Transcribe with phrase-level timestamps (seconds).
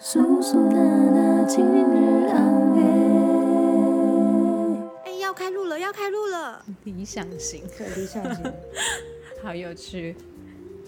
[0.00, 2.82] 叔叔娜娜今日安慰。
[5.04, 6.64] 哎，要开录了，要开录了！
[6.84, 8.52] 理想型，对，理想型。
[9.42, 10.14] 好有趣。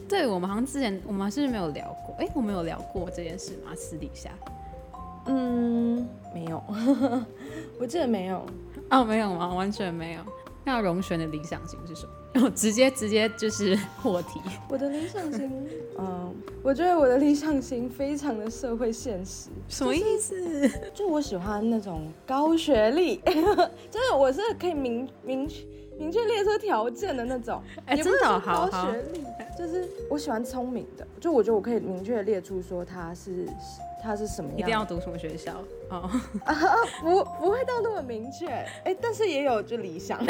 [0.09, 2.15] 对我们好像之前我们是不是没有聊过？
[2.21, 3.73] 哎，我们有聊过这件事吗？
[3.75, 4.31] 私底下？
[5.27, 6.63] 嗯，没有，
[7.81, 8.47] 我记得没有。
[8.91, 9.53] 哦，没有吗？
[9.53, 10.21] 完全没有。
[10.65, 12.13] 那荣璇的理想型是什么？
[12.55, 14.41] 直接直接就是破题。
[14.69, 15.51] 我的理想型，
[15.99, 19.49] 嗯，我觉得我的理想型非常的社会现实。
[19.69, 20.71] 什么意思？
[20.95, 23.17] 就我喜欢那种高学历，
[23.91, 25.49] 就是我是可以明明
[25.99, 27.61] 明确列出条件的那种。
[27.87, 29.23] 哎，真的好高学历，
[29.59, 31.07] 就是我喜欢聪明的。
[31.19, 33.47] 就我觉得我可以明确列出说他是。
[34.03, 34.59] 他是什么样？
[34.59, 35.53] 一定要读什么学校？
[35.91, 36.09] 哦，
[37.03, 38.49] 不，不会到那么明确。
[38.85, 40.19] 哎，但是也有就理想，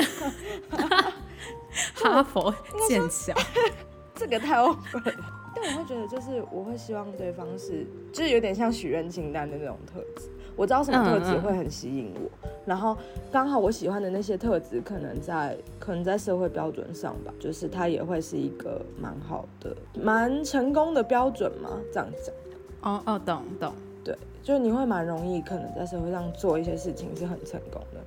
[1.95, 2.55] 哈佛、
[2.89, 3.35] 剑桥，
[4.15, 5.15] 这个太 over 了。
[5.55, 10.29] 但我会觉得，就是我会希望对方是，就是有点像许愿清单的那种特质。
[10.57, 12.97] 我知道什么特质会很吸引我，然后
[13.33, 22.35] 刚好我喜欢的那些特质，可能在可能在社会标准上吧，就是他也会是一个蛮好的、蛮成功的标准嘛，这样讲。
[22.83, 28.01] 哦哦，懂懂，对，就是你会蛮容易，可能在社会上做一些事情是很成功的，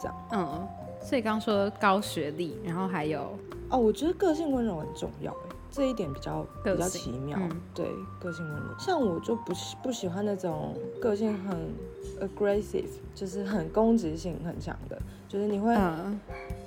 [0.00, 0.16] 这样。
[0.32, 0.68] 嗯，
[1.00, 3.36] 所以刚刚说高学历，然后还有
[3.70, 7.38] 哦，我觉得个性温柔很重要，哎，这一点比较比较奇妙。
[7.74, 7.86] 对，
[8.20, 11.58] 个性温柔，像我就不不喜欢那种个性很
[12.20, 14.96] aggressive，就是很攻击性很强的，
[15.28, 15.76] 就是你会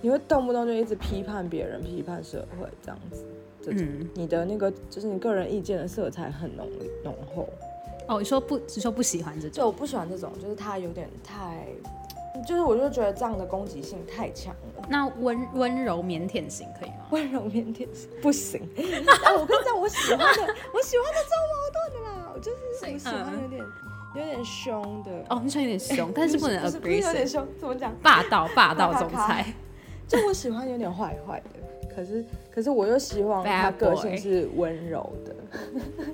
[0.01, 3.23] 你会动不动就一直批判别人、批判社会这样子。
[3.73, 6.67] 嗯，你的那个就是你个人意见的色彩很浓
[7.03, 7.47] 浓厚。
[8.07, 9.51] 哦，你说不，你说不喜欢这种？
[9.51, 11.67] 就我不喜欢这种，就是他有点太，
[12.47, 14.85] 就是我就觉得这样的攻击性太强了。
[14.87, 17.07] 那温温柔腼腆型可以吗？
[17.09, 18.61] 温柔腼腆型不行。
[18.61, 22.57] 啊， 我跟你讲，我喜欢的，我喜欢的超矛盾的啦，我就是
[22.93, 23.65] 我喜欢有点
[24.15, 25.11] 有点凶的。
[25.29, 27.01] 哦，你喜欢有点凶，但是不能 agree。
[27.05, 27.93] 有点凶，怎么讲？
[28.01, 29.53] 霸道霸道总裁。
[30.07, 31.49] 就我喜欢有点坏坏的。
[31.97, 35.35] 可是，可是我又希望他个性是温柔的，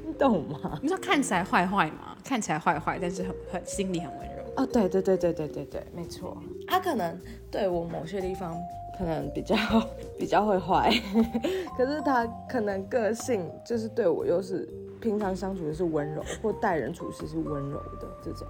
[0.07, 0.79] 你 懂吗？
[0.81, 2.15] 你说看起来坏坏吗？
[2.23, 4.43] 看起来坏坏，但是很很心里很温柔。
[4.55, 6.37] 哦，对对对对对对对，没错。
[6.69, 7.19] 他可能
[7.51, 8.55] 对我某些地方
[8.97, 9.57] 可能比较
[10.17, 10.89] 比较会坏，
[11.77, 14.65] 可是他可能个性就是对我又是
[15.01, 18.47] 平常相处的是温柔，或待人处事是温柔的这种。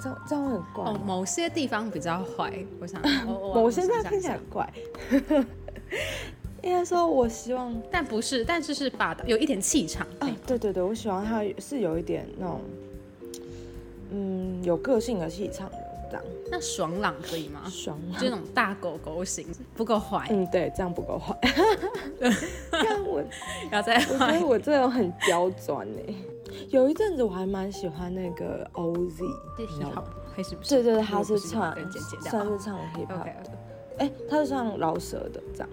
[0.00, 0.84] 这样这样很怪。
[0.84, 3.00] 哦，某些地方比较坏，我想。
[3.26, 4.72] 某些地方听起来很怪。
[6.62, 10.06] 应该说，我希望，但不是，但是是霸道，有一点气场。
[10.18, 12.60] 啊，对对对，我喜欢他是有一点那种，
[14.10, 15.78] 嗯，有个性的气场的
[16.10, 16.24] 这样。
[16.50, 17.62] 那爽朗可以吗？
[17.70, 20.26] 爽朗，就那种大狗狗型，不够坏。
[20.30, 21.38] 嗯，对，这样不够坏。
[22.72, 23.22] 看我，
[23.70, 26.00] 要再，我觉得我这种很刁钻呢。
[26.70, 29.22] 有一阵子我还蛮喜欢那个 OZ，
[30.34, 31.74] 还是对对对，他是唱，
[32.22, 33.50] 算是唱 hip hop 的，
[33.98, 35.68] 哎，他是唱饶舌的，这样，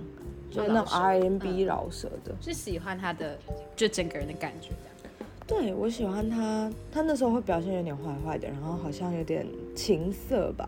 [0.49, 3.37] 就是那种 R&B 饶舌的，是喜欢他的，
[3.75, 4.69] 就整个人的感觉。
[5.47, 10.67] 对，我喜欢他，他那时候会表现有点坏坏的，然后好像有点情色吧，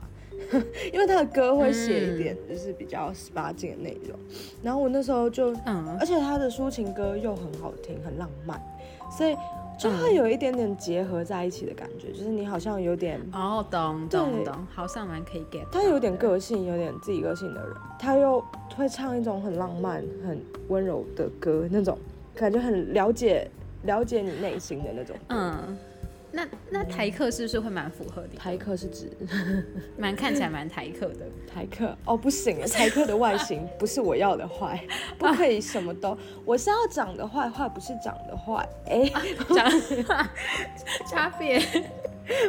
[0.93, 4.15] 因为他的歌会写一点就是比较十八禁的内容，
[4.61, 8.61] 然后我那时候就，嗯，而且他的抒情歌又很好听，很浪漫，
[9.09, 9.35] 所以。
[9.77, 15.65] 就会有一点点结合在一起的感觉，就是你好像有点哦，懂懂懂，好像蛮可以 get。
[15.71, 18.43] 他有点个性，有点自己个性的人，他又
[18.75, 21.97] 会唱一种很浪漫、很温柔的歌，那种
[22.33, 23.49] 感觉很了解
[23.83, 25.15] 了解你内心的那种。
[25.29, 25.77] 嗯。
[26.37, 28.37] 那那台客是不是会蛮符合的？
[28.37, 29.09] 台客是指
[29.97, 34.79] 蛮看起来蛮台客的台客哦，不行，台客的外形 不是我要的坏，
[35.17, 36.15] 不可以什么都，
[36.45, 39.11] 我是要长得坏坏，不是长得坏，哎，
[39.49, 40.29] 长得
[41.07, 41.59] 差别。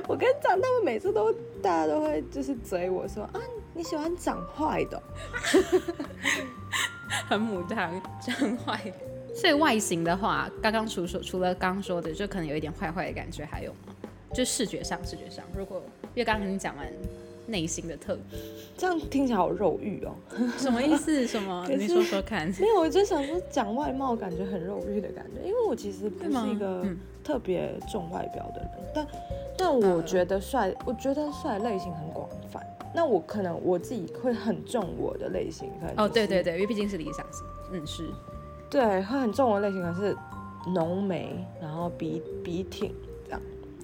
[0.07, 1.33] 我跟你讲，他们每次都
[1.63, 3.41] 大家都会就是嘴我说啊，
[3.73, 5.03] 你喜欢长坏的，
[7.27, 8.93] 很母汤长坏。
[9.39, 13.95] 所以外形的话，刚刚除说除了刚说的，就可能有一点坏坏的感觉，还有吗？
[14.35, 16.87] 就视觉上，视觉上，如果因为刚刚跟你讲完
[17.47, 18.37] 内心的特质，
[18.77, 20.13] 这样听起来好肉欲哦。
[20.59, 21.25] 什么意思？
[21.25, 21.65] 什么？
[21.69, 22.49] 你说说看。
[22.59, 25.49] 没有，我就想说讲外貌，感觉很肉欲的感觉。
[25.49, 26.85] 因为我其实不是一个
[27.23, 29.07] 特别重外表的人，但
[29.57, 32.61] 但我觉得帅，我觉得帅类型很广泛。
[32.93, 38.11] 那我可能我自己会很重我的类型，可能哦，对对对，因为毕竟是理想型，嗯是。
[38.71, 40.17] 对，会很重的类型，可是
[40.73, 42.93] 浓眉，然后鼻鼻挺
[43.25, 43.41] 这样，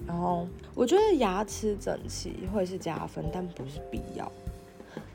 [0.07, 4.31] 然后我觉得牙齿整齐会是加分，但不是必要。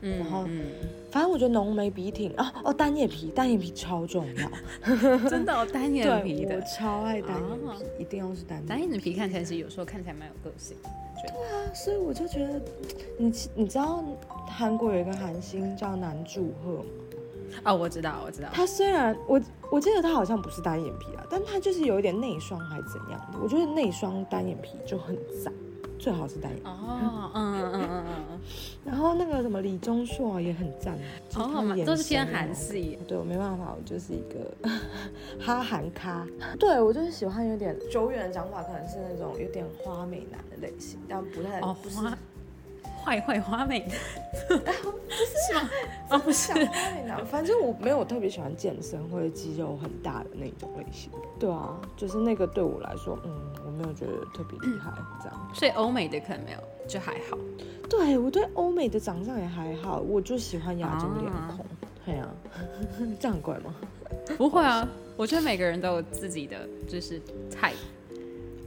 [0.01, 0.45] 嗯，然后
[1.11, 4.49] 反正我觉得浓眉鼻挺哦哦单眼皮，单眼皮超重要，
[5.29, 8.67] 真的 单眼皮的，我超爱单眼皮，一定要是单眼。
[8.67, 10.75] 单眼皮看起来是有时候看起来蛮有个性。
[11.21, 12.59] 对啊，所以我就觉得，
[13.17, 14.03] 你你知道
[14.47, 16.85] 韩国有一个韩星叫南柱赫吗？
[17.63, 18.49] 哦，我知道，我知道。
[18.53, 19.39] 他虽然我
[19.71, 23.39] 我记得他好像不是单眼皮啊，但他就是有一点内双还是怎样的。
[23.41, 25.53] 我觉得内双单眼皮就很赞。
[25.99, 28.39] 最好是单眼哦，嗯嗯嗯嗯嗯，
[28.83, 30.97] 然后那个什么李钟硕也很赞，
[31.35, 32.97] 哦，都是偏韩系。
[33.07, 34.51] 对我没办法，我就是一个
[35.39, 36.25] 哈韩咖。
[36.57, 41.97] 对我就是喜欢有点久远的讲法，可能是那种有点花美男的类型，但不太哦，不是。
[43.03, 43.97] 坏坏花美男，
[44.49, 45.69] 不是 吗？
[46.09, 46.59] 啊，不是花
[46.95, 51.09] 美男，反正我没有特别喜欢健身或者肌肉很大的那种类型。
[51.39, 53.31] 对啊，就是那个对我来说，嗯，
[53.65, 55.51] 我没有觉得特别厉害这样。
[55.53, 57.37] 所以欧美的可能没有，就还好。
[57.89, 61.65] 对我对欧美的长相也还好，我就喜欢亚洲脸孔。
[62.05, 62.27] 对啊，
[63.19, 63.75] 这样怪吗？
[64.37, 64.87] 不会啊，
[65.17, 67.73] 我觉得每个人都有自己的就是菜。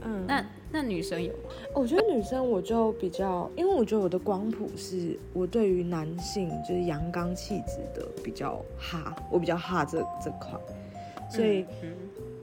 [0.05, 0.45] 嗯，那。
[0.71, 1.39] 那女生有吗？
[1.73, 10.59] 我觉得女生我就比较，因为我觉得我的光谱是我对于男性就是阳刚气质的比较哈，我比较哈这这块，
[11.29, 11.65] 所以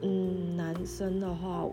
[0.01, 1.67] 嗯，男生的话，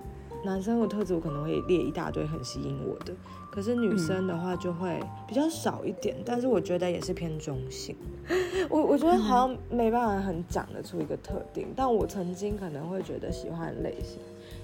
[0.43, 3.13] 男生的特质我可能会列一大堆很吸引我的，
[3.49, 7.95] 可是女生的话就会比较少一点，但是我觉得也是偏中性。
[8.69, 14.19] 我我觉得好像没办法很讲得出一个特定，但我曾经可能会觉得喜欢类型，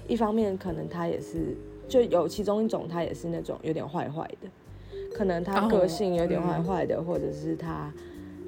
[0.08, 1.56] 一方面可能他也是。
[1.88, 4.48] 就有其中一种，他也是那种有点坏坏的，
[5.16, 7.92] 可能他个性有点坏坏的，或者是他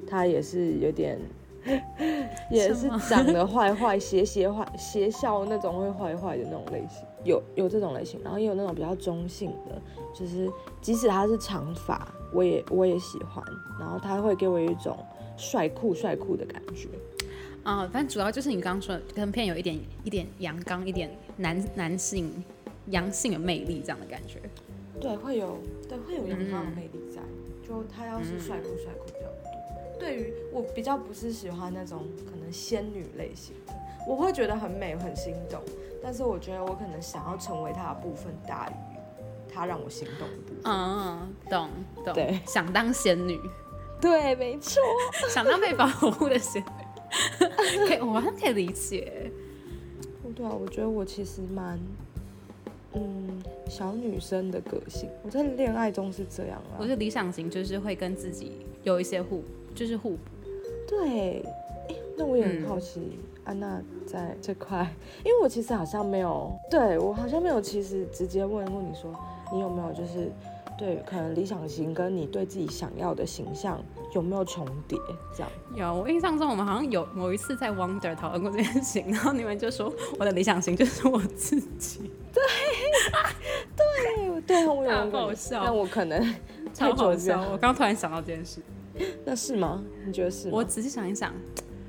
[0.05, 1.17] 他也是有点，
[2.51, 9.81] 也是长得坏坏、邪邪坏、邪笑那种会坏坏的那种类型，有有这种类型，然后也有那种比较中性的，
[10.13, 10.51] 就是
[10.81, 13.41] 即使他是长发，我也我也喜欢，
[13.79, 14.97] 然后他会给我一种
[15.37, 16.89] 帅酷帅酷的感觉。
[17.63, 21.09] 啊，反正主要就是你刚刚说，可能偏有一点一点阳刚，一点
[21.39, 22.43] 男男性。
[22.91, 24.39] 阳性的魅力这样的感觉，
[24.99, 27.21] 对，会有，对，会有阳刚的魅力在。
[27.61, 29.99] 就他要是帅酷帅酷比较多。
[29.99, 33.73] 对于我比较不是喜欢那种可能仙女类型的，
[34.07, 35.61] 我会觉得很美很心动，
[36.01, 38.73] 但是我觉得我可能想要成为他的部分大于
[39.53, 40.63] 他让我心动的部分。
[40.63, 41.69] 嗯，懂
[42.03, 42.13] 懂。
[42.15, 43.39] 对，想当仙女。
[44.01, 44.81] 对，没错。
[45.29, 47.85] 想当被保护的仙女。
[47.87, 49.31] 可以，我好像可以理解。
[50.39, 51.77] 对啊，我觉得我其实蛮。
[52.93, 56.79] 嗯，小女生的个性，我在恋爱中是这样啊。
[56.79, 59.43] 我是理想型，就是会跟自己有一些互，
[59.75, 60.17] 就是互补。
[60.87, 61.43] 对，
[62.17, 64.91] 那我也很好奇，安娜在这块，
[65.23, 69.13] 因为我其实好像没有，对我好像没有，其实直接问过你说，
[69.53, 70.31] 你有没有就是
[70.75, 73.79] 对，可能理想型跟你对自己想要的形象
[74.13, 74.97] 有没有重叠？
[75.35, 82.11] 这样有，我印象中我们好像有某一次在 Wonder 讨论过这件事情，然后你们就说我的理想型就是我自己。
[82.33, 82.43] 对，
[83.75, 86.35] 对，对，我有 很好笑，但我可能
[86.73, 87.41] 超好笑。
[87.51, 88.61] 我刚突然想到这件事，
[89.25, 89.83] 那是吗？
[90.05, 90.49] 你觉得是？
[90.49, 91.33] 我仔细想一想，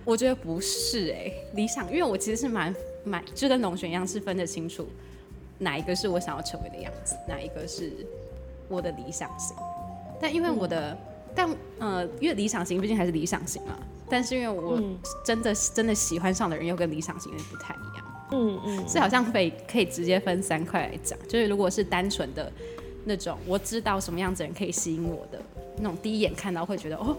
[0.05, 1.33] 我觉得不是哎。
[1.55, 2.75] 理想，因为我其实是蛮
[3.05, 4.87] 蛮，就跟龙璇一样，是分得清楚
[5.59, 7.93] 哪一个是我想要成为的样子，哪一个是
[8.69, 9.57] 我的理想型。
[10.21, 10.97] 但因为我的，
[11.35, 11.49] 但
[11.79, 13.79] 呃，因为理想型毕竟还是理想型嘛。
[14.09, 14.83] 但是因为我
[15.25, 18.07] 真的真的喜欢上的人又跟理想型的不太一样。
[18.33, 22.53] 嗯嗯，是好像可以可以直接分三块来讲，就是如果是单纯的
[23.05, 25.41] 那种，我知道什么样子人可以吸引我的
[25.77, 27.17] 那种，第一眼看到会觉得哦，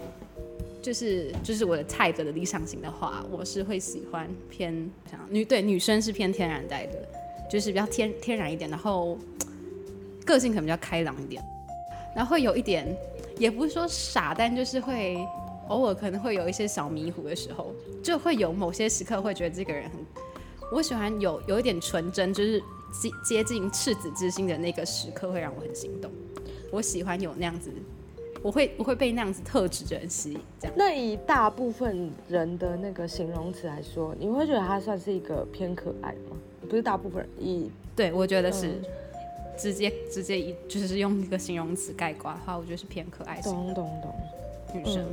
[0.82, 4.90] 就是就是我的 type 的理想型的话，我是会喜欢偏
[5.30, 7.08] 女对女生是偏天然呆的，
[7.50, 9.18] 就是比较天天然一点，然后
[10.26, 11.42] 个性可能比较开朗一点，
[12.14, 12.86] 然后会有一点
[13.38, 15.26] 也不是说傻，但就是会
[15.68, 17.72] 偶尔可能会有一些小迷糊的时候，
[18.02, 19.98] 就会有某些时刻会觉得这个人很。
[20.70, 22.58] 我喜欢有有一点纯真，就是
[22.90, 26.10] 接接近赤子之心的那个时刻，会让我很心动。
[26.70, 27.70] 我喜欢有那样子，
[28.42, 30.40] 我会我会被那样子特质的人吸引。
[30.58, 30.74] 这样。
[30.76, 36.36] 那以大部分人的那个形容词来说，你会觉得他算是一个偏可爱吗？
[36.68, 38.80] 不是大部分人，以对我觉得是
[39.62, 43.40] 直接直接一就是用一个形容词概括的话，我觉得是偏可爱。
[43.40, 44.12] 懂懂懂，
[44.74, 45.06] 女生，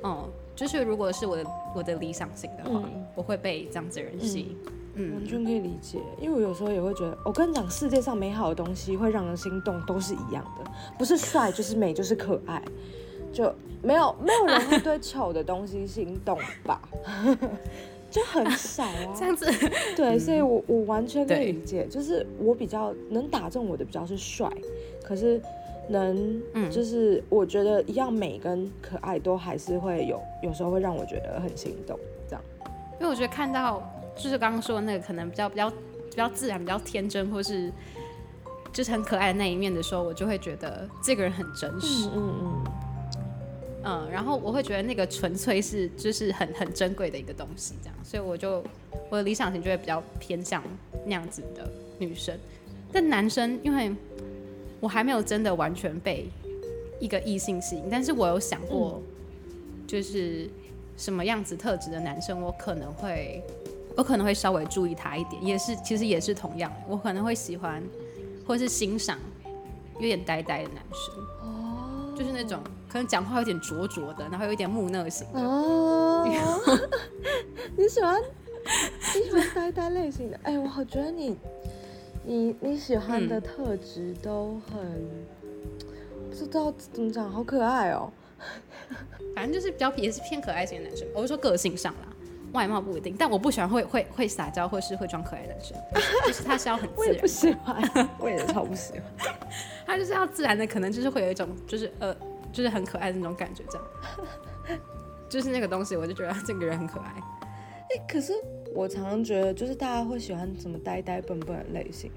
[0.00, 1.44] 哦，就是如果是我的
[1.74, 2.82] 我的理想型的话，
[3.14, 4.56] 我会被这样子的人吸引。
[4.94, 12.62] 嗯完全可以理解，因为我有时候也会觉得，我跟你讲，世界上美好的东西会让人心动，都是一样的，不是帅就是美就是可爱，
[13.32, 13.50] 就
[13.82, 16.80] 没有没有人会对丑的东西心动吧？
[18.12, 19.46] 就很少啊，这样子。
[19.96, 24.46] 对，所以我我完全可以理解，就是我比较能打中我的比较是帅，
[25.02, 25.40] 可是
[25.88, 32.44] 能，嗯，就是我觉得一样美跟可爱都还是会有，有时候会让我觉得很心动，这样。
[33.00, 33.82] 因为我觉得看到
[34.14, 37.72] 就是刚刚说的那个可能比较比较比较自然、比较天真，或是
[38.72, 42.08] 就是很可爱的那一面的时候，我就会觉得这个人很真实。
[42.08, 42.64] 嗯嗯嗯。
[43.84, 48.62] 嗯，然后我会觉得那个纯粹是就是很很珍贵的一个东西，这样，所以我就
[49.10, 50.62] 我的理想型就会比较偏向
[51.04, 52.38] 那样子的女生。
[52.92, 53.92] 但男生，因为
[54.78, 56.28] 我还没有真的完全被
[57.00, 59.02] 一个异性吸引，但是我有想过，
[59.86, 60.48] 就是
[60.96, 63.42] 什么样子特质的男生，我可能会，
[63.96, 67.82] 我可能会稍微注意他一点，也是其实也是同样，我可能会喜欢
[68.46, 69.18] 或是欣赏
[69.96, 72.60] 有点呆呆的男生，哦，就是那种
[72.92, 75.40] 可能讲话有点灼灼的，然后有一点木讷型的。
[75.40, 76.28] 哦，
[77.74, 78.20] 你喜欢
[79.16, 80.38] 你喜欢呆呆类型的？
[80.42, 81.36] 哎，我好觉得你。
[82.24, 84.80] 你你喜欢的特质都很
[86.30, 88.12] 不知道怎么讲，好可爱哦。
[89.34, 91.04] 反正就是比较也是偏可爱型的男生。
[91.14, 92.06] 我是说个性上啦，
[92.52, 93.16] 外貌不一定。
[93.18, 95.76] 但我不喜欢会会会撒娇或是会装可爱的男生，
[96.28, 96.96] 就是他是要很自然。
[96.98, 99.34] 我也不喜欢，我也超不喜欢。
[99.84, 102.14] 他就是要自然的，可能就是会有一种就是呃
[102.52, 104.78] 就是很可爱的那种感觉，这样。
[105.28, 107.14] 就是那个东西，我就觉得这个人很可爱。
[107.94, 108.32] 哎，可是。
[108.74, 112.10] 我常常觉得，就是大家会喜欢什么呆呆笨笨的类型，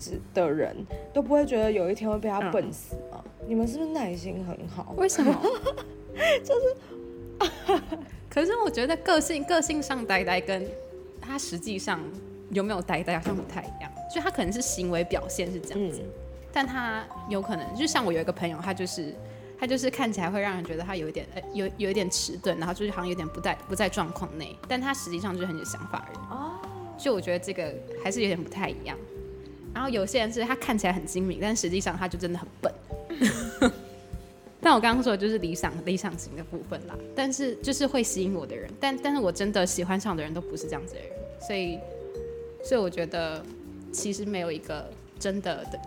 [0.00, 0.74] 的的人
[1.12, 3.22] 都不会觉得有一天会被他笨死吗？
[3.46, 4.92] 你们是不是耐心很好？
[4.96, 5.32] 为什么？
[6.42, 7.80] 就是，
[8.28, 10.66] 可是我觉得个性个性上呆呆，跟
[11.20, 12.00] 他实际上
[12.50, 13.88] 有没有呆呆好像不太一样。
[14.12, 16.02] 就他可能是行为表现是这样子，
[16.52, 19.14] 但他有可能就像我有一个朋友，他就是。
[19.64, 26.60] 他就是看起来会让人觉得他有一点呃有有一点迟钝，然后就是好像有点不在不在状况内，但他实际上就是很有想法人哦。
[26.98, 28.94] 就我觉得这个还是有点不太一样。
[29.72, 32.74] 然后有些人是他看起来很精明，但实际上他就真的很笨。
[34.60, 41.08] 但我刚刚说的就是理想理想型的部分啦，但是就是会吸引我的人，但但是我真的喜欢上的人都不是这样子的人，
[41.40, 41.78] 所以
[42.62, 43.42] 所以我觉得
[43.90, 45.80] 其实没有一个真的的。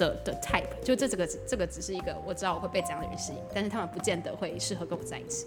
[0.00, 5.46] 的的 type 就这这个这个只是一个我知道我会被这样的人吸引，但是他们不见得会适合跟我在一起。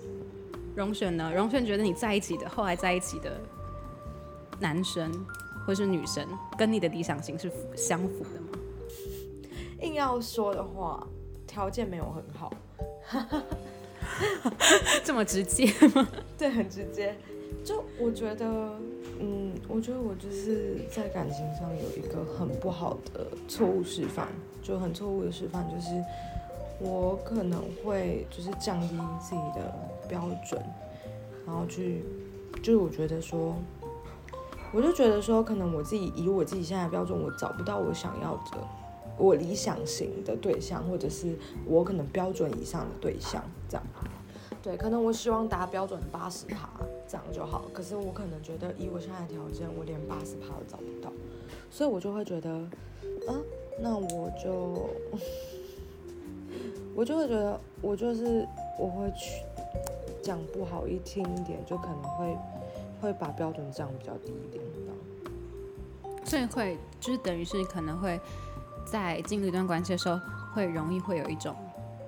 [0.76, 1.32] 荣选呢？
[1.36, 3.40] 荣选觉得你在一起的后来在一起的
[4.60, 5.12] 男生
[5.66, 8.60] 或是女生跟你的理想型是相符的吗？
[9.82, 11.06] 硬要说的话，
[11.46, 12.54] 条件没有很好，
[15.04, 16.08] 这么直接吗？
[16.38, 17.16] 对，很直接。
[17.64, 18.78] 就我觉得，
[19.20, 24.28] 嗯，我觉得我就是在感情上有一个很不好的错误示范，
[24.62, 25.90] 就很错误的示范，就是
[26.80, 29.74] 我可能会就是降低自己的
[30.10, 30.62] 标准，
[31.46, 32.04] 然后去，
[32.62, 33.56] 就是我觉得说，
[34.74, 38.58] 我就觉得说，可能我自己以我自己现在的标准，我找不到我想要的，
[39.18, 43.86] 我理想型的对象，或者是我可能标准以上的对象，这样。
[44.62, 46.70] 对，可能我希望达标准八十趴
[47.08, 51.12] 这样就好，可是我可能觉得以我现在的条件，我连八十趴都找不到，
[51.70, 52.50] 所以我就会觉得，
[53.28, 53.44] 嗯，
[53.80, 54.90] 那我就，
[56.96, 58.48] 我就会觉得，我就是
[58.80, 59.44] 我会去
[60.22, 62.38] 讲不好一听一点，就可能会
[63.02, 66.16] 会把标准降比较低一点，这样。
[66.26, 68.20] 所以会就是等于是可能会
[68.86, 70.20] 在进入一段关系的时候，
[70.54, 71.56] 会容易会有一种，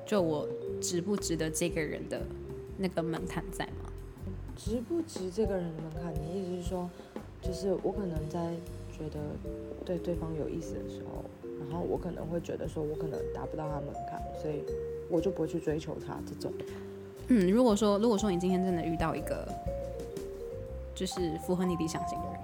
[0.05, 0.47] 就我
[0.81, 2.21] 值不值得这个人的。
[2.77, 3.84] 那个门槛在吗？
[4.55, 6.13] 值不值这个人的门槛？
[6.13, 6.89] 你意思是说，
[7.41, 8.53] 就是我可能在
[8.91, 9.19] 觉得
[9.85, 11.23] 对对方有意思的时候，
[11.59, 14.63] 然后我可能会觉得说我可能达不到他门槛，所以
[15.09, 16.51] 我就不会去追求他这种。
[17.27, 19.47] 嗯，如果说如果说你今天真的遇到一个
[20.93, 22.39] 就是符合你理想型的人，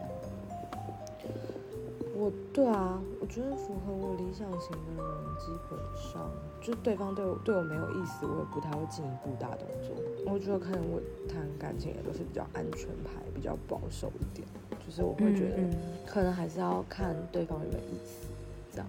[2.15, 5.05] 我对啊，我觉得符合我理想型的人，
[5.39, 6.29] 基本上。
[6.61, 9.95] 就对方对我对我没有意思，我也不太会进一步大动作。
[10.25, 14.47] 我觉得可能我谈感情也都是比较安全牌，比较保守一点。
[14.85, 15.57] 就是我会觉得，
[16.05, 18.27] 可能还是要看对方有没有意思，
[18.73, 18.87] 这样。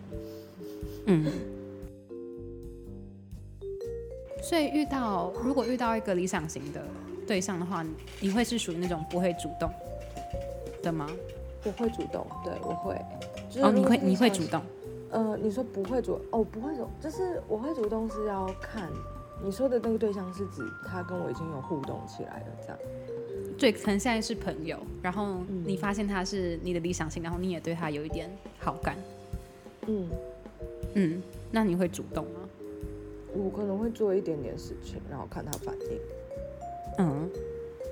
[1.06, 1.32] 嗯。
[4.42, 6.82] 所以遇到如果遇到一个理想型的
[7.26, 7.84] 对象的话，
[8.20, 9.70] 你会是属于那种不会主动
[10.82, 11.08] 的吗？
[11.64, 12.94] 我会主动，对我会。
[13.60, 14.60] 哦，你会你会主动。
[15.10, 18.90] 呃，你说不会主哦，不会主，就是我会主动是要看
[19.44, 22.78] 你说的那个对象是指他跟我已经有互动起来了这样。
[23.58, 28.96] 对，可能现在是朋友，然后你发现他是你的理想型，然后你也对他有一点好感。
[29.86, 30.08] 嗯
[30.94, 32.40] 嗯，那你会主动吗？
[33.34, 35.98] 我可能会做一点点事情，然后看他反应。
[36.98, 37.30] 嗯，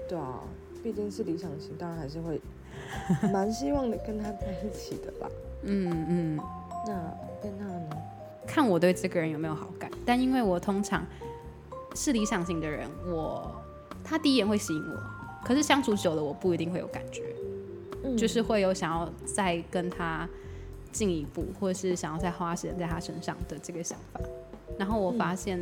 [0.09, 0.40] 对啊，
[0.83, 2.40] 毕竟是理想型，当然还是会
[3.33, 5.28] 蛮希望的跟他在一起的吧。
[5.64, 6.40] 嗯嗯。
[6.87, 7.90] 那跟他呢？
[8.47, 9.90] 看我对这个人有没有好感。
[10.04, 11.07] 但因为我通常
[11.94, 13.50] 是理想型的人，我
[14.04, 15.00] 他第一眼会吸引我，
[15.44, 17.23] 可是相处久了我不一定会有感觉，
[18.16, 20.28] 就是会有想要再跟他
[20.92, 24.20] 进一步，或者是想要再花时间在他身上的这个想法。
[24.78, 25.59] 然后我发现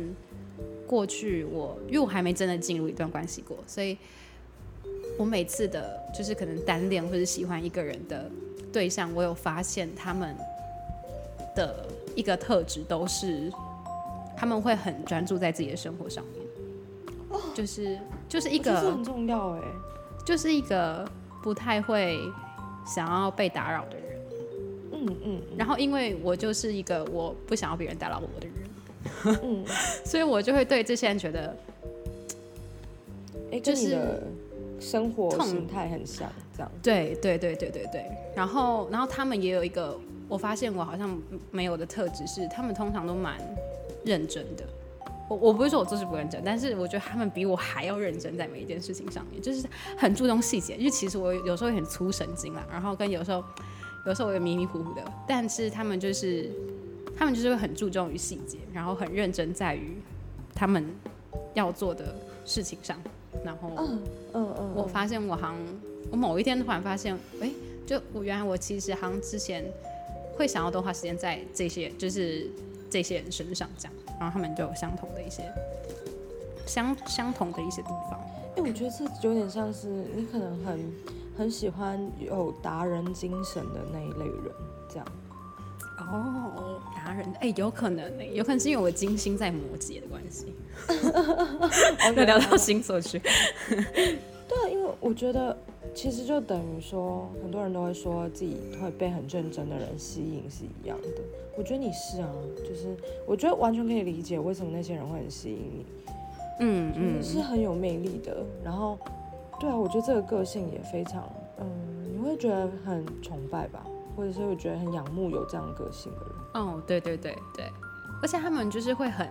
[0.87, 3.97] 过去我因为我还没真的进入一段关系过，所以。
[5.17, 8.31] 我每次的，就是可能单恋或者喜欢一个人的
[8.71, 10.33] 对象，我有发现他们
[11.53, 13.51] 的一个特质都是，
[14.39, 16.45] 他们会很专注在自己的生活上面，
[17.29, 19.61] 哦，就是就是一个很重要哎，
[20.25, 21.05] 就是一个
[21.43, 22.17] 不太会
[22.85, 24.21] 想要被打扰的人，
[24.93, 29.65] 嗯嗯，然后因为我就是一个我不想要别人打扰我的人，嗯，
[30.05, 31.57] 所以我就会对这些人觉得，
[33.51, 34.23] 哎，就是。
[34.81, 36.71] 生活形态很像，这样。
[36.81, 38.05] 对对对对对对。
[38.33, 43.37] 然后，然后他们也有一个，我发现我好像没有的特质是，他们通常都蛮
[44.09, 44.63] 认真的。
[45.29, 49.63] 我我不是说我做事不认真，但是我觉得他们比我还要认真在每一件事情上面，就是
[49.95, 50.75] 很注重细节。
[50.75, 53.43] 因为其实我有时候很粗神经啦，然后跟有时候
[54.07, 56.49] 有时候我也迷迷糊糊的，但是他们就是
[57.15, 59.97] 他们就是会很注重于细节，然后很认真在于
[60.55, 60.83] 他们
[61.53, 62.99] 要做的事情上。
[63.45, 64.01] 然后，嗯
[64.33, 65.55] 嗯嗯，我发现我好像，
[66.09, 67.51] 我某一天突然发现，哎，
[67.85, 69.63] 就我原来我其实好像之前
[70.35, 72.49] 会想要多花时间在这些，就是
[72.89, 75.43] 这些人身上这样，然后他们就有相同的一些
[76.65, 78.19] 相相同的一些地方。
[78.55, 80.93] 哎，我觉得这有点像是你可能很
[81.37, 84.51] 很喜欢有达人精神的那一类人
[84.89, 85.05] 这样。
[85.99, 90.53] 哦，达人哎，有可能哎，有可能是因为我金星在摩羯的关系，
[92.05, 93.19] 要 聊到星座去。
[93.67, 95.55] 对啊，因为我觉得
[95.93, 101.07] 其实就等于说，很多人都会说自己会被很认真的人吸引是一样的。
[101.57, 102.95] 我觉得你是啊，就是
[103.27, 105.85] 我觉得完全可以理解为什么那些人会很吸引你。
[106.61, 108.45] 嗯嗯，是很有魅力的。
[108.63, 108.97] 然后，
[109.59, 111.27] 对啊，我觉得这个个性也非常，
[111.59, 111.67] 嗯，
[112.13, 113.85] 你会觉得很崇拜吧。
[114.17, 116.35] 或者是会觉得很仰慕有这样个性的人。
[116.65, 117.65] 哦，对对对对，
[118.21, 119.25] 而且他们就是会很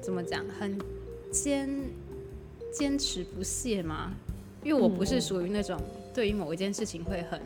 [0.00, 0.78] 怎么讲，很
[1.30, 1.68] 坚
[2.72, 4.14] 坚持不懈嘛。
[4.62, 5.78] 因为我不是属于那种
[6.14, 7.40] 对于某一件事情会很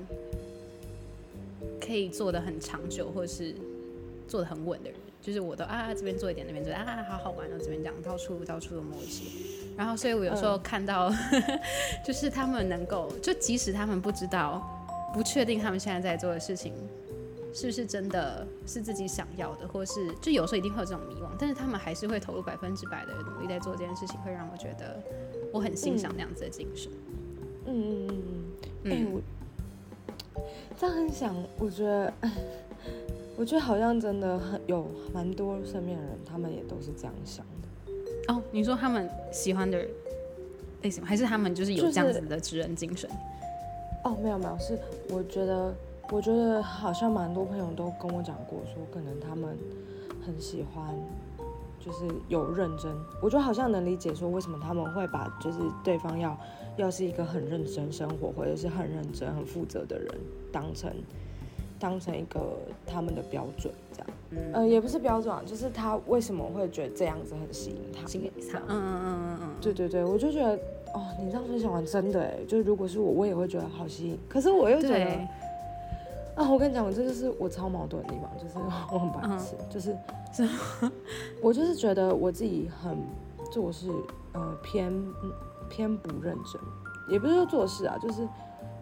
[1.80, 3.54] 可以做的很长久，或者是
[4.28, 4.98] 做的很稳的人。
[5.22, 9.24] 就是我都啊这边做一点，那边做啊好好玩哦，这边讲到处到处都摸一些。
[9.76, 11.12] 然后，所以我有时候看到，
[12.06, 14.64] 就是他们能够，就即使他们不知道。
[15.14, 16.74] 不确定他们现在在做的事情
[17.54, 25.02] 是不是真的是自己想要的，或是就有时候一定会有这种迷惘，但是他们还是会投入百分之百的努力在做这件事情，会让我觉得
[25.50, 26.92] 我很欣赏那样子的精神。
[26.92, 27.05] 嗯
[27.66, 28.44] 嗯嗯嗯
[28.84, 28.92] 嗯。
[28.92, 29.20] 哎，我
[30.78, 32.12] 这样很想，我觉得，
[33.36, 38.32] 我觉得好像真的很有蛮多身边的人，他们也都是这样想的。
[38.34, 39.86] 哦，你说他们喜欢的
[40.82, 43.08] 类型，还是他们就是有这样子的职人精神？
[44.04, 44.78] 哦，没有没有，是
[45.10, 45.74] 我觉得，
[46.10, 49.56] 我觉得好像蛮多朋友都跟我讲过，说可能他们
[50.24, 50.94] 很喜欢，
[51.80, 56.36] 就是有认真，我觉得好像能理解说为什么他们会把就是对方要
[56.76, 60.08] 要是一个很认真生活或者是很认真很负责的人
[60.52, 60.90] 当成
[61.78, 70.58] 当成一个他们的标准这样，嗯，也不是标准啊，就是他为什么会觉得这样子很吸引他，吸引他，嗯嗯嗯嗯嗯，对对对，我就觉得。
[70.94, 74.18] 哦，你这样分享完真的哎，就是如果是我，我也会觉得好吸引。
[74.30, 75.04] 可是我又觉得，
[76.34, 78.54] 啊，我跟你讲，我这就是我超矛盾的地方，就是
[78.90, 79.94] 我很白痴，就是，
[81.42, 82.96] 我就是觉得我自己很
[83.52, 83.90] 做事，
[84.32, 84.90] 呃，偏
[85.68, 86.60] 偏不认真，
[87.08, 88.26] 也不是说做事啊，就是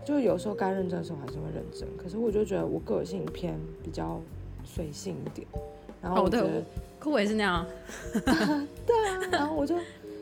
[0.05, 1.89] 就有时候该认真的时候还是会认真。
[1.97, 4.21] 可是我就觉得我个性偏比较
[4.65, 5.47] 随性一点，
[6.03, 6.63] 然后我觉得，
[6.99, 7.67] 可我也是那样，
[8.15, 9.77] 对啊，然后我就。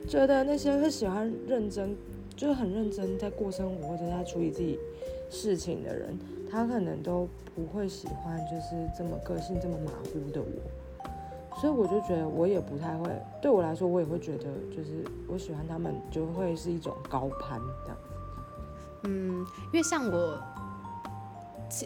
[0.08, 1.96] 觉得那些会喜欢认真，
[2.34, 4.76] 就是很认真在过生活或者在处理自己
[5.30, 6.18] 事情的人，
[6.50, 10.46] 他可能都不会喜欢就是这么个性这么马虎的我，
[11.60, 13.10] 所以我就觉得我也不太会，
[13.40, 17.98] 对我来说我也会觉得就是我喜欢他们就会是一种高攀这样。
[19.04, 20.38] 嗯，因为像我，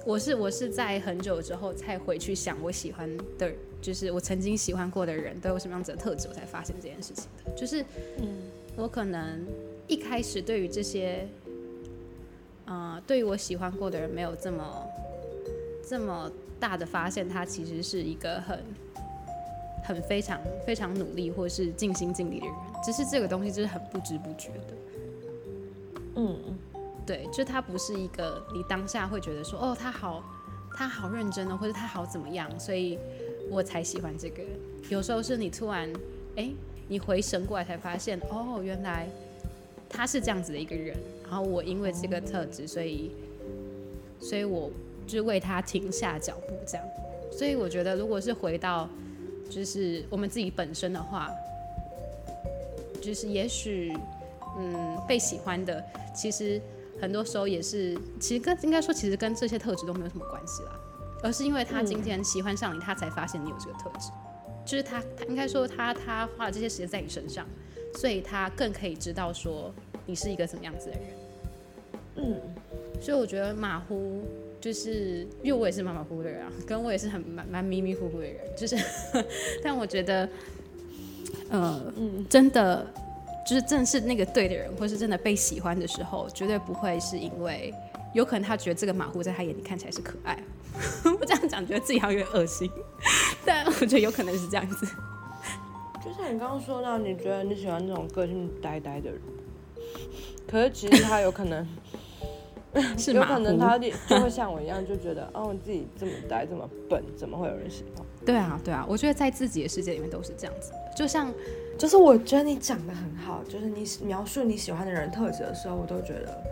[0.04, 3.52] 我是我是在很久之后才回去想我喜欢的。
[3.78, 7.52] 就是我曾经喜欢过的人都有什么样子的特质，我才发现这件事情的。
[7.52, 7.82] 就是，
[8.18, 8.26] 嗯，
[8.74, 9.44] 我可能
[9.86, 11.28] 一开始对于这些，
[12.64, 14.64] 呃，对于我喜欢过的人没有这么
[15.88, 18.58] 这么大的发现，他其实是一个很
[19.86, 22.54] 很非常非常努力或是尽心尽力的人。
[22.84, 24.74] 只是这个东西就是很不知不觉的。
[26.16, 26.36] 嗯，
[27.06, 30.22] 对，就他不是一个你当下会觉得说，哦，他好。
[30.78, 32.98] 他好认真哦，或者他好怎么样，所以
[33.48, 34.52] 我才喜欢这个人。
[34.90, 35.90] 有时候是你突然，
[36.36, 36.50] 哎，
[36.86, 39.08] 你回神过来才发现，哦，原来
[39.88, 40.94] 他是这样子的一个人。
[41.22, 43.10] 然后我因为这个特质，所以，
[44.20, 44.70] 所以我
[45.06, 46.86] 就为他停下脚步，这样。
[47.32, 48.86] 所以我觉得，如果是回到
[49.50, 51.30] 就是我们自己本身的话，
[53.00, 53.96] 就是也许，
[54.58, 56.60] 嗯，被喜欢的，其实
[57.00, 60.78] 很多时候也是，其实跟应该说，其实跟这些特质都没有什么关系啦，
[61.22, 64.10] 而是因为他今天喜欢上你，他才发现你有这个特质。
[64.64, 67.46] 就是他，他应该说他他花了这些时间在你身上，
[67.94, 69.72] 所以他更可以知道说
[70.04, 71.02] 你是一个怎么样子的人。
[72.16, 72.40] 嗯，
[73.00, 74.24] 所以我觉得马虎
[74.66, 78.76] 就是，因为我也是马马虎虎的人啊，跟我也是很蛮蛮迷迷糊糊的人，就是，
[79.62, 80.28] 但我觉得，
[81.48, 81.80] 呃，
[82.28, 82.84] 真的
[83.46, 87.72] 就是正是那个对的人，或是真的被喜欢的时候，绝对不会是因为
[88.12, 90.36] 有可能他觉得这个马虎在他眼里看起来是可爱。
[91.20, 92.68] 我这样讲，觉得自己好像有点恶心，
[93.44, 94.84] 但我觉得有可能是这样子。
[96.04, 99.20] 就像你刚刚说到，你觉得你喜欢那种个性呆呆的人，
[100.48, 101.64] 可是其实他有可能，
[102.96, 108.04] 是有可能他就会像我一样，就觉得哦，自己这么呆这么笨，怎么会有人喜欢？
[108.24, 110.72] 对啊，对啊，我觉得在自己的世界里面都是这样子。
[110.96, 111.32] 就像，
[111.78, 116.42] 就是我觉得你讲的很好，就是你描述你喜欢的人特质的时候，我都觉得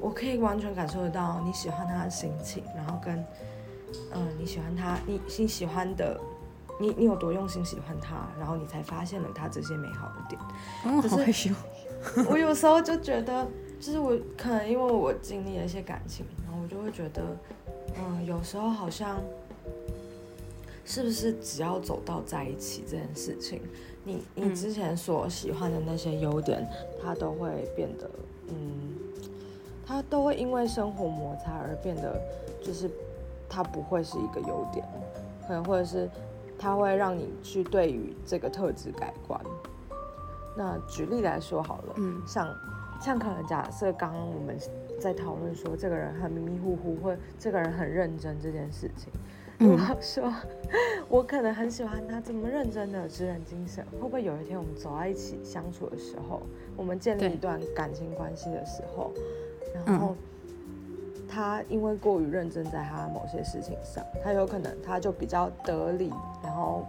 [0.00, 3.24] 我可以完全感受得到你喜欢他的心情，然后跟。
[4.14, 6.16] 嗯，你喜欢他，你你喜欢的，
[6.78, 10.40] 你你有多用心喜欢他，然后你才发现了他这些美好的点。
[10.84, 11.50] 哦，好害羞。
[12.30, 13.44] 我有时候就觉得，
[13.80, 17.22] 就是我可能因为我经历了一些感情，然后我就会觉得，
[17.96, 19.20] 嗯，有时候好像，
[20.84, 23.62] 是不是只要走到在一起这件事情，
[24.04, 26.64] 你你之前所喜欢的那些优点，
[27.02, 28.10] 它都会变得，
[28.48, 28.94] 嗯，
[29.86, 32.20] 它都会因为生活摩擦而变得，
[32.62, 32.90] 就是。
[33.52, 34.86] 它不会是一个优点，
[35.44, 36.08] 可能或者是
[36.56, 39.40] 它会让你去对于这个特质改观。
[40.56, 42.46] 那举例来说好了，嗯，像
[43.00, 44.56] 像可能假设刚刚我们
[45.00, 49.10] 在讨论说这个人很迷迷糊糊，或这个人很认真这件事情，
[49.58, 50.32] 如果说
[51.08, 56.42] 我可能很喜欢他这么认真的职人精神，会不会有一天我们走在一起相处的时候，
[56.76, 59.10] 我们建立一段感情关系的时候，
[59.74, 60.14] 然后。
[61.32, 66.84] 他因为过于认真在他某些事情上，他有可能他就比较得理，然后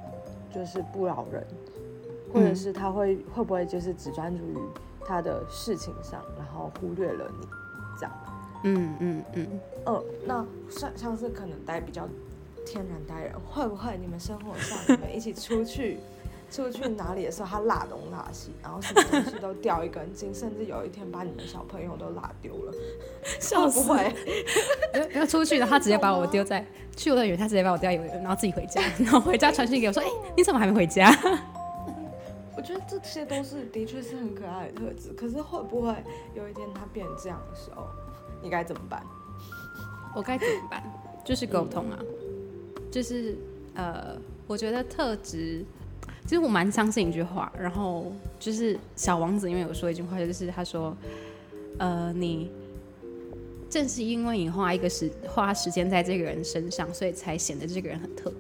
[0.51, 1.45] 就是不饶人，
[2.33, 4.57] 或者是他会会不会就是只专注于
[5.05, 7.47] 他的事情上，然后忽略了你，
[7.99, 8.11] 这样。
[8.63, 9.47] 嗯嗯嗯。
[9.85, 12.07] 呃，那像像是可能待比较
[12.65, 15.97] 天然呆人，会不会你们生活上你们一起出去？
[16.51, 22.73] 出去哪里的时候，他拉东拉西，然后什么东西都掉一根筋，甚至有一天把你们小朋友都拉丢了。
[23.39, 24.13] 笑 不会，
[25.15, 26.65] 要出去的他直接把我丢在
[26.97, 31.09] 去幼儿园，他直接把我丢在幼儿园，然后自己回家，然后回家传讯给我说：“哎，你怎么还没回家？”
[32.61, 35.95] 我觉得这些都是的确是很可爱的特质，可是会不会
[36.35, 37.87] 有一天他变成这样的时候，
[38.39, 39.03] 你该怎么办？
[40.15, 40.83] 我该怎么办？
[41.25, 41.97] 就是沟通啊，
[42.91, 43.35] 就是
[43.73, 45.65] 呃，我觉得特质。
[46.27, 50.95] 其实我蛮相信一句话，然后就是小王子因为有说一句话，就是他说，
[51.79, 52.51] 呃，你
[53.71, 58.31] 正是因为你花一个时花时间在这个人身上，所以才显得这个人很特。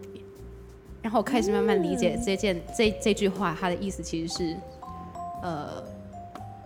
[1.01, 4.57] 然后我开始慢慢理解这件这这句话，它的意思其实是，
[5.41, 5.83] 呃，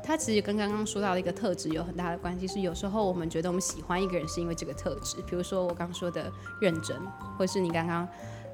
[0.04, 2.48] 它其实跟刚刚说到的一个特质有很大的关系。
[2.48, 6.98] 是有时候我们觉得我们喜欢一个人是因为这个特质，比如说我刚说的认真，
[7.38, 8.08] 或是你刚刚。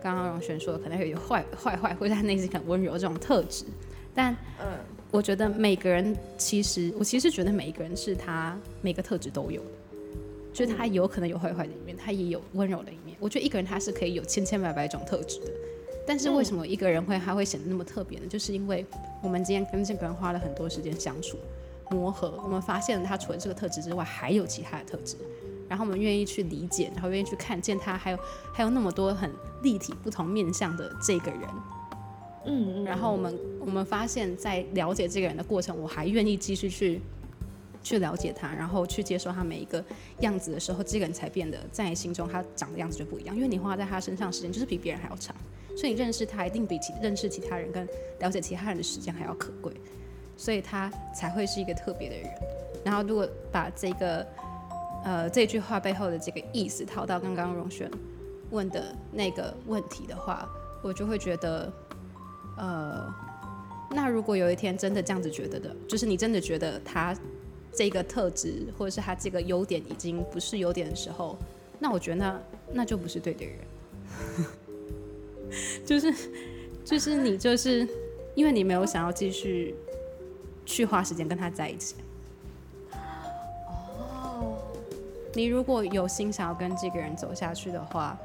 [0.04, 3.65] 刚刚荣璇说的可能有点坏坏坏，或者他内心很温柔这种特质，
[4.15, 4.80] 但嗯，
[5.12, 9.67] 我觉得每个人其实，我其实觉得每一个人是他每个特质都有的，
[10.52, 13.15] 就是他有可能有坏坏的一面，他也有温柔的一面。
[13.20, 15.52] 我觉得一个人他是可以有千千百百种特质的，
[16.06, 18.26] 但是为什么一个人会他会显得那么特别呢？
[18.28, 18.86] 就是因为
[19.22, 21.38] 我们今天跟这个人花了很多时间相处
[21.90, 25.16] 磨合，我们发现了他除了这个特质之外，还有其他的特质。
[25.70, 28.20] 然后我们愿意去理解，然后愿意去看见他，还有
[28.54, 29.32] 还有那么多很
[29.64, 31.42] 立体、不同面向的这个人，
[32.46, 37.00] 嗯，然后我们我们发现，在了解这个人的过程，我还愿意继续去
[37.84, 39.84] 去了解他，然后去接受他每一个
[40.20, 45.36] 样子的时候，这个人才变得在你心中他长的样子就不一样，因为你花在他身上时间就是比别人还要长，
[45.78, 47.88] 所以你认识他一定比其认识其他人跟
[48.20, 49.74] 了解其他人的时间还要可贵，
[50.38, 52.26] 所以他才会是一个特别的人。
[52.84, 54.26] 然后如果把这个。
[55.04, 57.89] 呃，这句话背后的这个意思套到刚刚荣轩
[58.52, 60.48] 问的那个问题的话，
[60.84, 61.74] 我就会觉得，
[62.56, 63.12] 呃，
[63.89, 67.15] 那如果有一天真的这样子觉得的，就是你真的觉得他
[67.73, 71.38] 这个特质或者是他这个优点已经不是优点的时候，
[71.79, 72.41] 那我觉得那
[72.73, 73.55] 那就不是对的人。
[75.86, 76.13] 就是
[76.86, 77.88] 就是你就是
[78.36, 79.75] 因为你没有想要继续
[80.65, 81.95] 去花时间跟他在一起。
[82.93, 84.57] 哦，
[85.34, 88.17] 你如果有心想要跟这个人走下去的话，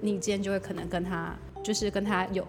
[0.00, 2.46] 你今天就会可能跟他就是跟他有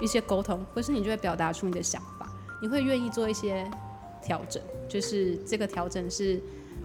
[0.00, 3.70] 一些沟通，或是你就会表达出你的想法，你会愿意做一些
[4.22, 6.40] 调整，就是这个调整是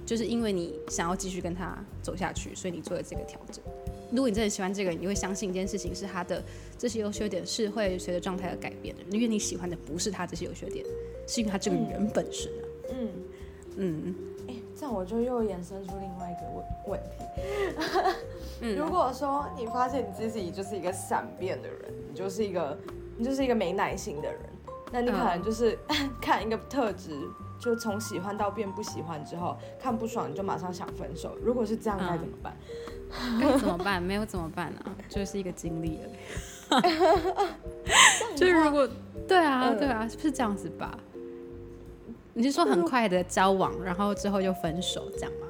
[0.06, 3.64] 就是因为你想要继续跟他走下去，所以你做了这个调整。
[4.10, 6.42] 如果你真的喜欢这个人，你会相信一件事情是他的
[6.78, 10.86] 这些优缺点是会随着状态而改变的，因为你喜欢的不是他这些优缺点，
[11.28, 12.64] 是因为他这个人本身啊。
[12.92, 13.10] 嗯
[13.76, 14.16] 嗯，
[14.48, 18.76] 哎，这样我就又衍生出另外一个问问题。
[18.76, 22.76] 如果说你发现你自己就是一个善变的人，你就是一个
[23.18, 24.40] 你就是一个没耐心的人，
[24.92, 25.78] 那你可能就是
[26.22, 27.20] 看一个特质，
[27.60, 31.38] 就从喜欢到变不喜欢之后，看不爽你就马上想分手。
[31.42, 32.58] 如果是这样，该怎么办？
[33.40, 34.02] 该怎么办？
[34.02, 34.96] 没有怎么办啊？
[35.10, 36.10] 就是一个经历了。
[38.36, 38.88] 就是如果
[39.28, 40.98] 对啊，对啊，是这样子吧？
[42.34, 45.48] 你是说很快的交往，然后之后就分手这样吗？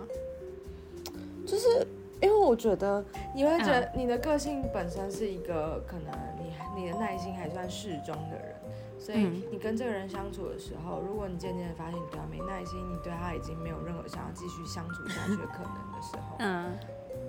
[1.45, 1.85] 就是
[2.21, 3.03] 因为我觉得
[3.35, 8.55] 你会觉得你的个性本身是一个可能你你的耐心还算适中的人，
[8.99, 9.19] 所以
[9.51, 16.71] 你跟这个人相处的时候，如果你渐渐的发现你对他没耐心，你对他已经没有任何想要继续相处下去的可能的时候，嗯。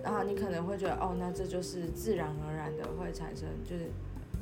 [0.02, 3.90] 然后你可能会觉得，哦，那这就是自然而然的会产生，就是，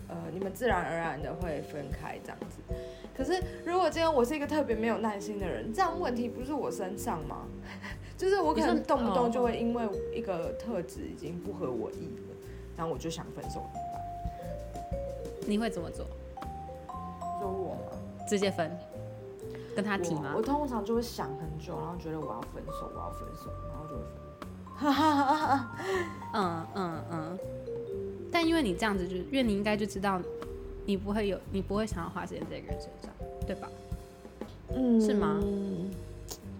[0.06, 2.74] 呃，你们自然而然的会分开这样子。
[3.16, 7.46] 可是如果今天我是一个特别没有耐心的人，这样问题不是我身上吗？
[8.18, 12.34] 就是我可能动不动就会因为一个特质已经不合我意了，
[12.76, 14.90] 然后我就想分手怎么办？
[15.46, 16.06] 你会怎么做？
[18.26, 18.70] 直接分？
[19.74, 20.32] 跟他提吗？
[20.34, 24.12] 我通常就会想很久，然后觉得我要分手，我要分手，然后就会分。
[24.78, 25.76] 哈哈哈哈
[26.34, 27.38] 嗯嗯嗯，
[28.30, 30.20] 但因为你这样子，就因为你应该就知道，
[30.84, 33.10] 你不会有，你不会想要花时间在一个人身上，
[33.46, 33.68] 对吧？
[34.74, 35.40] 嗯，是吗？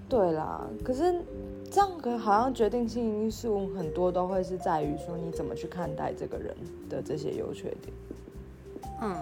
[0.08, 1.20] 对啦，可是
[1.70, 6.54] 这样可好像决定性因素很多都会是在于说你怎么去看待这个人
[6.88, 7.92] 的这些优缺点。
[9.02, 9.16] 嗯，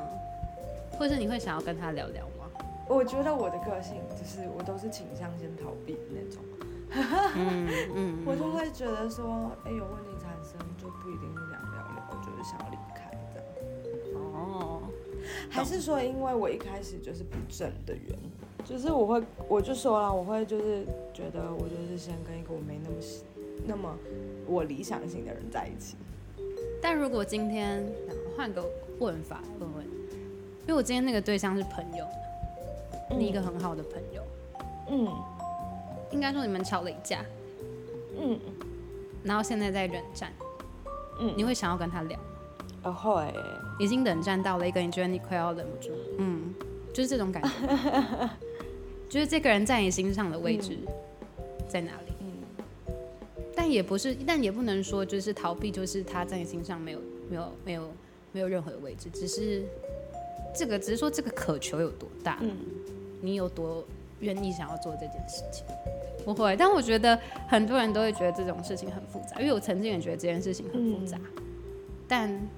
[0.99, 2.34] 或者你会想要跟他聊聊吗？
[2.88, 6.42] 我觉得我的个性就是我都是倾向先逃避那种。
[7.37, 14.23] 嗯嗯，我就会觉得说，哎，有问题产生就不一定是想聊聊，就是想要离开这样。
[14.23, 14.83] 哦，
[15.51, 18.31] 还是说因为我一开始就是不正的原因，
[18.64, 22.97] 就是我会，我就说了，我会就是觉得我就是先跟一个我没那么
[23.66, 23.99] 那么
[24.47, 25.97] 我理想型的人在一起。
[26.81, 27.85] 但如果今天
[28.37, 28.64] 换个
[29.01, 32.07] 问法问问，因为我今天那个对象是朋友，
[33.18, 34.22] 你一个很好的朋友，
[34.90, 35.09] 嗯。
[36.11, 37.24] 应该说你们吵了一架，
[38.16, 38.38] 嗯，
[39.24, 40.33] 然后现在在冷战，
[41.18, 42.16] 嗯，你会想要跟他聊？
[42.85, 43.35] 啊会，
[43.81, 46.55] 已经冷战到了一个你觉得你快要忍不住，嗯，
[46.92, 48.31] 就是这种感觉，
[49.11, 50.79] 就是这个人在你心上的位置
[51.68, 52.12] 在哪里？
[52.20, 52.94] 嗯，
[53.57, 57.90] 但也不是，但也不能说就是逃避，就是他在你心上没有没有没有
[58.31, 59.64] 没有任何的位置，只是
[60.55, 62.57] 这个只是说这个渴求有多大，嗯，
[63.25, 63.85] 你有多
[64.21, 65.65] 愿意想要做这件事情。
[66.25, 71.19] 不会，但我觉得很多人都会觉得这种事情很复杂，因为我曾经也觉得这件事情很复杂，
[72.09, 72.49] 但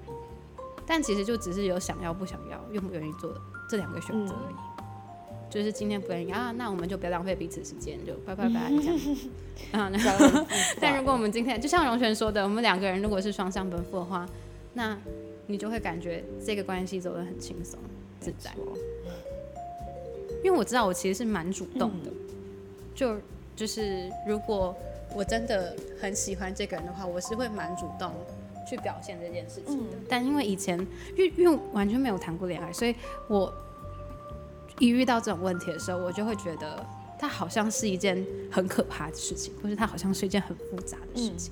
[0.87, 3.35] 但其实就只是有想要不想要，愿不愿意做
[3.68, 4.55] 这两个选择而已。
[5.48, 8.98] 就是今天不愿意啊，那我们就不要浪费彼此时间，就拜拜拜这样。
[9.72, 9.90] 啊
[10.81, 14.29] 但如果我们今天就像荣璇说的，我们两个人如果是双向奔赴的话，
[14.74, 14.96] 那
[15.46, 17.79] 你就会感觉这个关系走得很轻松
[18.20, 18.52] 自在。
[20.46, 22.11] 因为我知道我其实是蛮主动的，
[22.94, 23.20] 就。
[23.56, 24.76] 就是如果
[25.14, 28.12] 我真的很喜欢这个人的话，我是会蛮主动
[28.68, 29.96] 去表现这件事情的。
[30.06, 30.78] 但因为以前
[31.16, 32.94] 因为因为完全没有谈过恋爱，所以
[33.28, 33.50] 我
[34.78, 36.85] 一遇到这种问题的时候，我就会觉得
[37.18, 41.50] 它好像是一件很可怕的事情，或者它好像是一件很复杂的事情。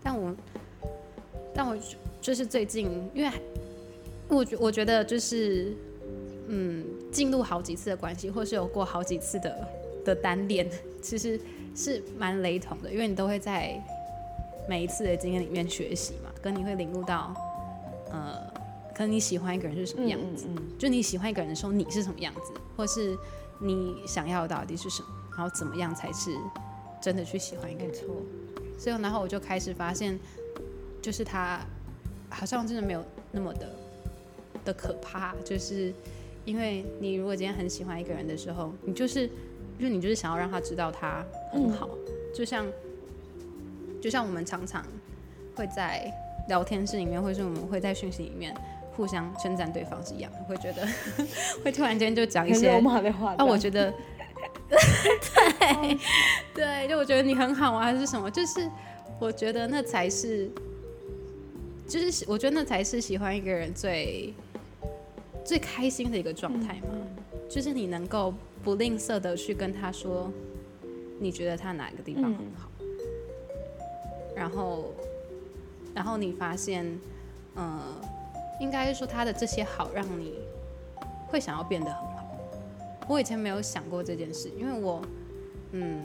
[0.00, 0.32] 但我
[1.52, 1.76] 但我
[2.20, 3.32] 就是最近，因为
[4.28, 5.74] 我觉我觉得就是
[6.46, 6.84] 嗯，
[7.14, 9.66] 进入好几次的关系，或是有过好几次的。
[10.04, 10.68] 的单恋
[11.00, 11.40] 其实
[11.74, 13.82] 是蛮雷同的，因为你都会在
[14.68, 17.32] 每一次的经验里面学习嘛，跟你会领悟到，
[18.10, 18.38] 呃，
[18.94, 20.46] 可能你喜欢一个人是什么样子，
[20.78, 23.16] 就你喜欢一个人的时候你是什么样子，或是
[23.58, 26.36] 你想要到底是什么，然后怎么样才是
[27.00, 27.94] 真的去喜欢一个人。
[27.94, 28.04] 错，
[28.78, 30.20] 所以然后我就开始发现，
[31.00, 31.60] 就是他
[32.28, 33.70] 好像真的没有那么的
[34.66, 35.94] 的可怕，就是
[36.44, 39.30] 因为你如果今天很喜欢一个人的时候，你就是。
[39.76, 41.90] 因为你就是想要让他知道他很好，
[42.32, 42.64] 就像
[44.00, 44.86] 就像我们常常
[45.56, 46.08] 会在
[46.48, 48.54] 聊天室里面，或是我们会在讯息里面
[48.92, 50.86] 互相称赞对方是一样的，会觉得
[51.64, 52.68] 会突然间就讲一些
[53.36, 53.92] 啊，我觉得
[54.70, 55.98] 对
[56.54, 58.70] 对，就我觉得你很好啊，还是什么，就是
[59.18, 60.48] 我觉得那才是，
[61.88, 64.32] 就是我觉得那才是喜欢一个人最
[65.44, 66.94] 最开心的一个状态嘛，
[67.48, 70.30] 就是你能够不吝啬的去跟他说。
[71.20, 72.68] 你觉得他哪个地方很好？
[74.34, 74.92] 然后，
[75.94, 76.84] 然后你发现，
[77.54, 77.80] 呃，
[78.60, 80.34] 应该是说他的这些好让你
[81.28, 82.26] 会想要变得很好。
[83.08, 85.00] 我以前没有想过这件事，因为我，
[85.70, 86.02] 嗯，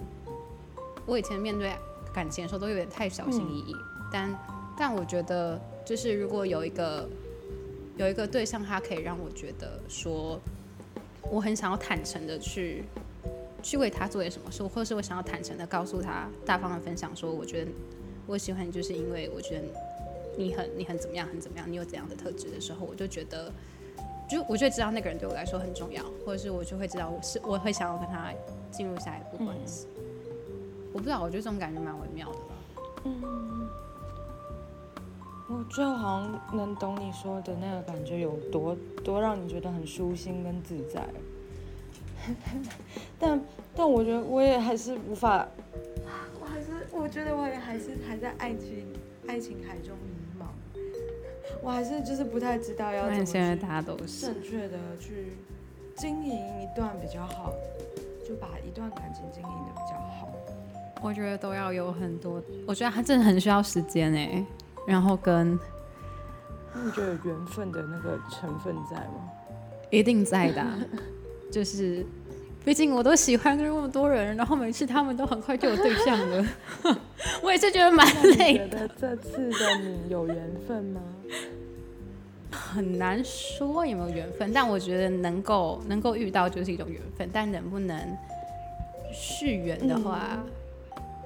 [1.08, 1.74] 我以前面对
[2.14, 3.76] 感情的时候都有点太小心翼翼。
[4.14, 4.40] 但，
[4.78, 7.10] 但我觉得，就是如果有一个
[8.00, 10.40] 有一个对象，他可以让我觉得说，
[11.30, 12.84] 我很想要坦诚的去。
[13.62, 17.72] 去为他做点什么事，或是我想要坦诚的告诉他，大方的分享说，我觉得
[18.26, 19.66] 我喜欢你，就是因为我觉得
[20.38, 23.52] 你很你很怎么样，很怎么样，你有怎样的特质的时候，我就觉得，
[24.30, 28.32] 就我就知道那个人对我来说很重要，或者是我就会知道我是我会想要跟他
[28.72, 29.86] 进入下一步关系。
[30.94, 32.56] 我不知道，我觉得这种感觉蛮微妙的吧。
[33.04, 33.49] 嗯，
[35.50, 41.04] 我最后好像能懂你说的那个感觉有多多让你觉得很舒心跟自在。
[43.18, 43.42] 但
[43.76, 45.48] 但我觉得我也还是无法，
[46.40, 48.86] 我还是我觉得我也还是还在爱情
[49.28, 50.46] 爱情海中迷茫，
[51.64, 55.34] 我还是就是不太知道要怎么正确的去
[55.96, 57.54] 经营一段比较好，
[58.28, 60.30] 就把一段感情经营的比较好。
[61.02, 64.46] 我觉得都要有很多，我觉得他真的很需要时间哎，
[64.90, 65.54] 然后跟，
[66.74, 69.30] 你觉得缘分的那个成分在吗？
[69.92, 70.66] 一定在的。
[71.52, 72.04] 就是，
[72.66, 76.46] 毕竟我都喜欢跟那么多人，然后每次他们都很快就有对象了，
[77.44, 78.04] 我也是觉得蛮
[78.38, 78.88] 累的。
[79.00, 81.02] 这次的你有缘分吗？
[82.52, 88.18] 很难说有没有缘分，但我觉得能够能够遇到就是一种缘分，但能不能
[89.14, 90.40] 续缘的话，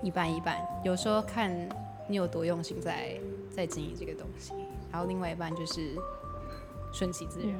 [0.01, 0.57] 一半一半。
[0.83, 1.49] 有时候看
[2.09, 3.17] 你有多用心在
[3.49, 4.53] 在经营这个东西，
[4.91, 5.95] 然后另外一半就是
[6.91, 7.59] 顺其自然。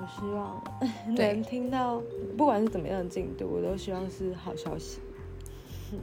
[0.00, 0.62] 我希望
[1.16, 2.02] 能听到，
[2.36, 5.00] 不管是怎么样的进度，我都希望是好消息。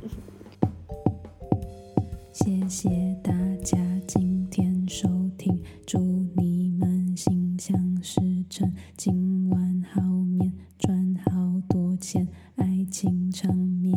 [2.33, 2.89] 谢谢
[3.23, 3.31] 大
[3.63, 3.77] 家
[4.07, 5.99] 今天收听，祝
[6.35, 11.31] 你们心想事成，今晚好眠，赚好
[11.69, 13.95] 多钱，爱情长绵。